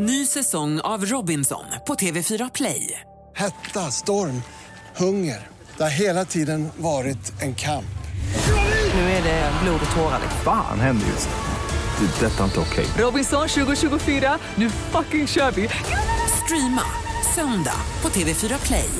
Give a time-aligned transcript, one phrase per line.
[0.00, 3.00] Ny säsong av Robinson på TV4 Play.
[3.36, 4.42] Hetta, storm,
[4.96, 5.46] hunger.
[5.76, 7.98] Det har hela tiden varit en kamp.
[8.94, 10.20] Nu är det blod och tårar.
[10.44, 12.06] Fan händer just nu.
[12.06, 12.26] Det.
[12.26, 12.86] är Detta är inte okej.
[12.98, 15.68] Robinson 2024, nu fucking kör vi!
[16.44, 16.82] Streama
[17.34, 18.90] söndag på TV4 Play.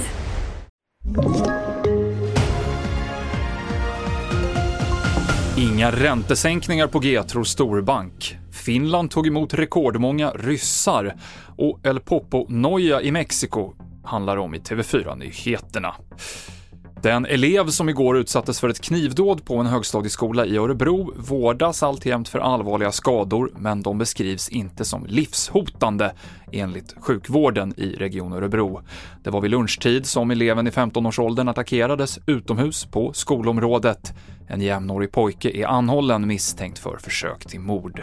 [5.57, 8.39] Inga räntesänkningar på G, tror storbank.
[8.69, 11.17] Finland tog emot rekordmånga ryssar
[11.57, 13.73] och El Popo-noja i Mexiko
[14.05, 15.95] handlar om i TV4-nyheterna.
[17.03, 22.29] Den elev som igår utsattes för ett knivdåd på en högstadieskola i Örebro vårdas alltjämt
[22.29, 26.13] för allvarliga skador, men de beskrivs inte som livshotande
[26.53, 28.81] enligt sjukvården i Region Örebro.
[29.23, 34.13] Det var vid lunchtid som eleven i 15-årsåldern attackerades utomhus på skolområdet.
[34.47, 38.03] En jämnårig pojke är anhållen misstänkt för försök till mord.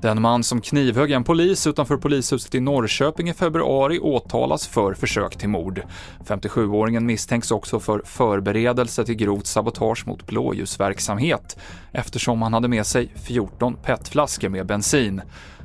[0.00, 5.36] Den man som knivhögg en polis utanför polishuset i Norrköping i februari åtalas för försök
[5.36, 5.82] till mord.
[6.26, 11.58] 57-åringen misstänks också för förberedelse till grovt sabotage mot blåljusverksamhet
[11.92, 15.22] eftersom han hade med sig 14 petflaskor med bensin.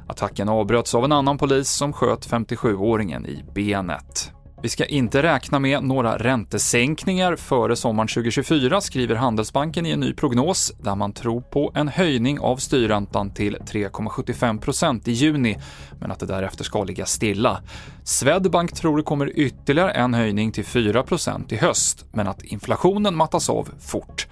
[0.07, 4.34] Attacken avbröts av en annan polis som sköt 57-åringen i benet.
[4.65, 10.13] Vi ska inte räkna med några räntesänkningar före sommaren 2024, skriver Handelsbanken i en ny
[10.13, 15.57] prognos där man tror på en höjning av styrräntan till 3,75% i juni,
[15.99, 17.61] men att det därefter ska ligga stilla.
[18.03, 23.49] Swedbank tror det kommer ytterligare en höjning till 4% i höst, men att inflationen mattas
[23.49, 24.27] av fort.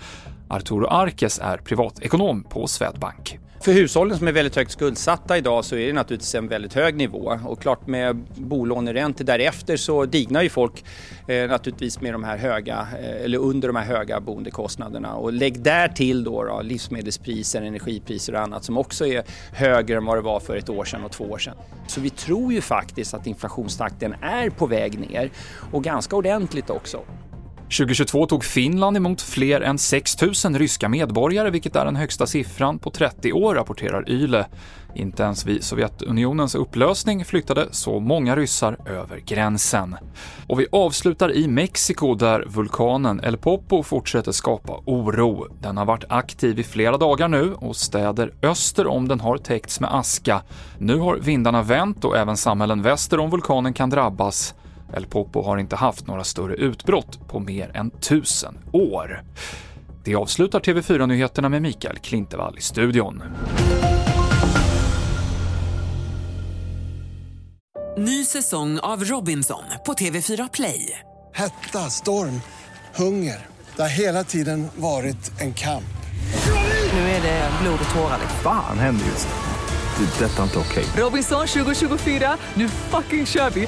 [0.50, 3.40] Arturo Arkes är privatekonom på Swedbank.
[3.64, 6.96] För hushållen som är väldigt högt skuldsatta idag så är det naturligtvis en väldigt hög
[6.96, 10.84] nivå och klart med bolåneräntor därefter så dignar ju folk
[11.28, 15.62] eh, naturligtvis med de här höga eh, eller under de här höga boendekostnaderna och lägg
[15.62, 20.22] där till då, då livsmedelspriser, energipriser och annat som också är högre än vad det
[20.22, 21.56] var för ett år sedan och två år sedan.
[21.88, 25.32] Så vi tror ju faktiskt att inflationstakten är på väg ner
[25.72, 27.00] och ganska ordentligt också.
[27.64, 32.80] 2022 tog Finland emot fler än 6 000 ryska medborgare, vilket är den högsta siffran
[32.80, 34.46] på 30 år, rapporterar Yle.
[34.96, 39.96] Inte ens vid Sovjetunionens upplösning flyttade så många ryssar över gränsen.
[40.48, 45.48] Och vi avslutar i Mexiko där vulkanen El Popo fortsätter skapa oro.
[45.62, 49.80] Den har varit aktiv i flera dagar nu och städer öster om den har täckts
[49.80, 50.42] med aska.
[50.78, 54.56] Nu har vindarna vänt och även samhällen väster om vulkanen kan drabbas.
[54.94, 59.22] El Popo har inte haft några större utbrott på mer än tusen år.
[60.04, 63.24] Det avslutar TV4-nyheterna med Mikael Klintevall i studion.
[67.98, 71.00] Ny säsong av Robinson på TV4 Play.
[71.34, 72.42] Hetta, storm,
[72.96, 73.46] hunger.
[73.76, 75.84] Det har hela tiden varit en kamp.
[76.94, 78.20] Nu är det blod och tårar.
[78.44, 80.06] Fan händer just nu.
[80.06, 80.26] Det.
[80.26, 80.86] är Detta är inte okej.
[80.98, 83.68] Robinson 2024, nu fucking kör vi!